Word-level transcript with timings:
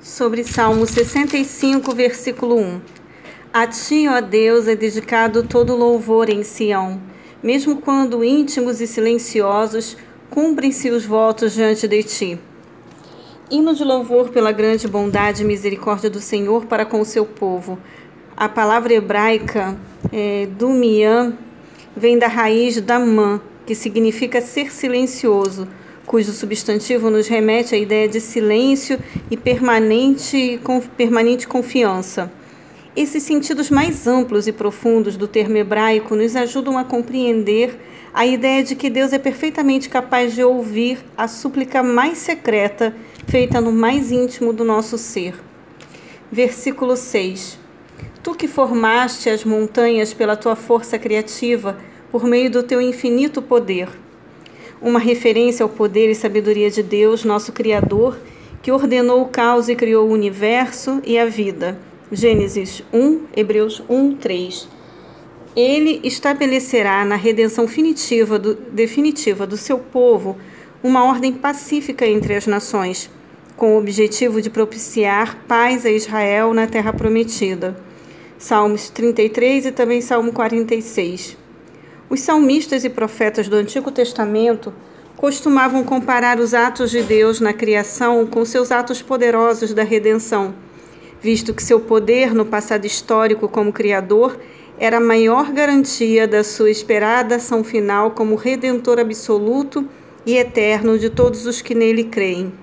sobre 0.00 0.44
Salmo 0.44 0.86
65, 0.86 1.94
versículo 1.94 2.56
1. 2.56 2.80
A 3.52 3.66
ti, 3.66 4.06
ó 4.08 4.20
Deus, 4.20 4.68
é 4.68 4.76
dedicado 4.76 5.42
todo 5.42 5.74
louvor 5.74 6.28
em 6.28 6.44
Sião, 6.44 7.00
mesmo 7.42 7.80
quando 7.80 8.22
íntimos 8.22 8.80
e 8.80 8.86
silenciosos 8.86 9.96
cumprem-se 10.30 10.90
os 10.90 11.04
votos 11.04 11.52
diante 11.52 11.88
de 11.88 12.02
ti. 12.02 12.40
Hino 13.50 13.74
de 13.74 13.82
louvor 13.82 14.28
pela 14.28 14.52
grande 14.52 14.86
bondade 14.86 15.42
e 15.42 15.46
misericórdia 15.46 16.10
do 16.10 16.20
Senhor 16.20 16.66
para 16.66 16.84
com 16.84 17.00
o 17.00 17.04
seu 17.04 17.24
povo. 17.24 17.78
A 18.36 18.48
palavra 18.48 18.92
hebraica 18.92 19.76
é, 20.12 20.46
dumian 20.58 21.32
vem 21.96 22.18
da 22.18 22.28
raiz 22.28 22.80
damã, 22.80 23.40
que 23.66 23.74
significa 23.74 24.40
ser 24.40 24.70
silencioso 24.70 25.66
cujo 26.08 26.32
substantivo 26.32 27.10
nos 27.10 27.28
remete 27.28 27.74
à 27.74 27.78
ideia 27.78 28.08
de 28.08 28.18
silêncio 28.18 28.98
e 29.30 29.36
permanente, 29.36 30.58
com, 30.64 30.80
permanente 30.80 31.46
confiança. 31.46 32.32
Esses 32.96 33.22
sentidos 33.22 33.68
mais 33.68 34.06
amplos 34.06 34.48
e 34.48 34.52
profundos 34.52 35.18
do 35.18 35.28
termo 35.28 35.58
hebraico 35.58 36.16
nos 36.16 36.34
ajudam 36.34 36.78
a 36.78 36.82
compreender 36.82 37.78
a 38.14 38.26
ideia 38.26 38.64
de 38.64 38.74
que 38.74 38.88
Deus 38.88 39.12
é 39.12 39.18
perfeitamente 39.18 39.90
capaz 39.90 40.34
de 40.34 40.42
ouvir 40.42 40.98
a 41.14 41.28
súplica 41.28 41.82
mais 41.82 42.16
secreta 42.16 42.96
feita 43.26 43.60
no 43.60 43.70
mais 43.70 44.10
íntimo 44.10 44.54
do 44.54 44.64
nosso 44.64 44.96
ser. 44.96 45.34
Versículo 46.32 46.96
6. 46.96 47.58
Tu 48.22 48.34
que 48.34 48.48
formaste 48.48 49.28
as 49.28 49.44
montanhas 49.44 50.14
pela 50.14 50.36
tua 50.36 50.56
força 50.56 50.98
criativa, 50.98 51.76
por 52.10 52.24
meio 52.24 52.50
do 52.50 52.62
teu 52.62 52.80
infinito 52.80 53.42
poder 53.42 53.88
uma 54.80 54.98
referência 54.98 55.62
ao 55.62 55.68
poder 55.68 56.10
e 56.10 56.14
sabedoria 56.14 56.70
de 56.70 56.82
Deus, 56.82 57.24
nosso 57.24 57.52
Criador, 57.52 58.18
que 58.62 58.72
ordenou 58.72 59.22
o 59.22 59.28
caos 59.28 59.68
e 59.68 59.76
criou 59.76 60.08
o 60.08 60.12
universo 60.12 61.00
e 61.04 61.18
a 61.18 61.26
vida. 61.26 61.78
Gênesis 62.10 62.82
1, 62.92 63.26
Hebreus 63.36 63.82
1, 63.88 64.16
3. 64.16 64.68
Ele 65.54 66.00
estabelecerá 66.04 67.04
na 67.04 67.16
redenção 67.16 67.66
definitiva 67.66 68.38
do, 68.38 68.54
definitiva 68.54 69.46
do 69.46 69.56
seu 69.56 69.78
povo 69.78 70.36
uma 70.82 71.04
ordem 71.04 71.32
pacífica 71.32 72.06
entre 72.06 72.34
as 72.34 72.46
nações, 72.46 73.10
com 73.56 73.74
o 73.74 73.78
objetivo 73.78 74.40
de 74.40 74.48
propiciar 74.48 75.36
paz 75.48 75.84
a 75.84 75.90
Israel 75.90 76.54
na 76.54 76.66
terra 76.66 76.92
prometida. 76.92 77.76
Salmos 78.38 78.88
33 78.88 79.66
e 79.66 79.72
também 79.72 80.00
Salmo 80.00 80.32
46. 80.32 81.36
Os 82.10 82.20
salmistas 82.20 82.84
e 82.84 82.88
profetas 82.88 83.48
do 83.48 83.56
Antigo 83.56 83.90
Testamento 83.90 84.72
costumavam 85.14 85.84
comparar 85.84 86.40
os 86.40 86.54
atos 86.54 86.90
de 86.90 87.02
Deus 87.02 87.38
na 87.38 87.52
criação 87.52 88.24
com 88.24 88.46
seus 88.46 88.72
atos 88.72 89.02
poderosos 89.02 89.74
da 89.74 89.82
redenção, 89.82 90.54
visto 91.20 91.52
que 91.52 91.62
seu 91.62 91.80
poder 91.80 92.32
no 92.32 92.46
passado 92.46 92.86
histórico 92.86 93.46
como 93.46 93.74
Criador 93.74 94.38
era 94.78 94.96
a 94.96 95.00
maior 95.00 95.52
garantia 95.52 96.26
da 96.26 96.42
sua 96.42 96.70
esperada 96.70 97.36
ação 97.36 97.62
final 97.62 98.12
como 98.12 98.36
Redentor 98.36 98.98
absoluto 98.98 99.86
e 100.24 100.36
eterno 100.36 100.98
de 100.98 101.10
todos 101.10 101.44
os 101.44 101.60
que 101.60 101.74
nele 101.74 102.04
creem. 102.04 102.54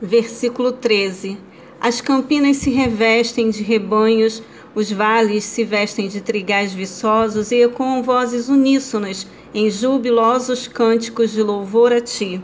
Versículo 0.00 0.72
13: 0.72 1.36
As 1.78 2.00
campinas 2.00 2.56
se 2.56 2.70
revestem 2.70 3.50
de 3.50 3.62
rebanhos 3.62 4.42
os 4.78 4.92
vales 4.92 5.42
se 5.42 5.64
vestem 5.64 6.06
de 6.06 6.20
trigais 6.20 6.72
viçosos 6.72 7.50
e 7.50 7.64
ecoam 7.64 8.00
vozes 8.00 8.48
uníssonas 8.48 9.26
em 9.52 9.68
jubilosos 9.68 10.68
cânticos 10.68 11.32
de 11.32 11.42
louvor 11.42 11.92
a 11.92 12.00
ti. 12.00 12.40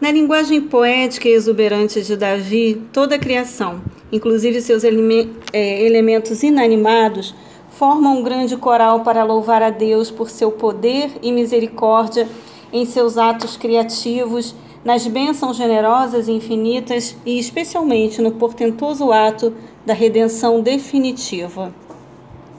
Na 0.00 0.10
linguagem 0.10 0.60
poética 0.60 1.28
e 1.28 1.32
exuberante 1.32 2.02
de 2.02 2.16
Davi, 2.16 2.82
toda 2.92 3.14
a 3.14 3.18
criação, 3.18 3.80
inclusive 4.10 4.60
seus 4.60 4.82
é, 4.82 5.82
elementos 5.86 6.42
inanimados, 6.42 7.32
formam 7.70 8.18
um 8.18 8.22
grande 8.24 8.56
coral 8.56 9.04
para 9.04 9.22
louvar 9.22 9.62
a 9.62 9.70
Deus 9.70 10.10
por 10.10 10.28
seu 10.28 10.50
poder 10.50 11.12
e 11.22 11.30
misericórdia 11.30 12.26
em 12.72 12.84
seus 12.84 13.16
atos 13.16 13.56
criativos, 13.56 14.52
nas 14.86 15.04
bênçãos 15.04 15.56
generosas 15.56 16.28
e 16.28 16.32
infinitas 16.32 17.16
e 17.26 17.40
especialmente 17.40 18.22
no 18.22 18.30
portentoso 18.30 19.10
ato 19.10 19.52
da 19.84 19.92
redenção 19.92 20.60
definitiva. 20.60 21.74